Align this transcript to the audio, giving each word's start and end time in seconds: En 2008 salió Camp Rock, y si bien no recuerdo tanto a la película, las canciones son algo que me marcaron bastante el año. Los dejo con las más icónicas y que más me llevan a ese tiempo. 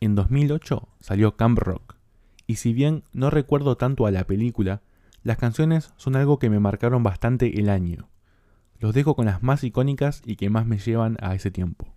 En 0.00 0.14
2008 0.14 0.88
salió 1.00 1.36
Camp 1.36 1.58
Rock, 1.58 1.96
y 2.46 2.56
si 2.56 2.72
bien 2.72 3.04
no 3.12 3.30
recuerdo 3.30 3.76
tanto 3.76 4.06
a 4.06 4.10
la 4.10 4.24
película, 4.24 4.82
las 5.22 5.38
canciones 5.38 5.92
son 5.96 6.16
algo 6.16 6.38
que 6.38 6.50
me 6.50 6.60
marcaron 6.60 7.02
bastante 7.02 7.58
el 7.58 7.70
año. 7.70 8.08
Los 8.78 8.92
dejo 8.92 9.16
con 9.16 9.26
las 9.26 9.42
más 9.42 9.64
icónicas 9.64 10.20
y 10.24 10.36
que 10.36 10.50
más 10.50 10.66
me 10.66 10.78
llevan 10.78 11.16
a 11.22 11.34
ese 11.34 11.50
tiempo. 11.50 11.86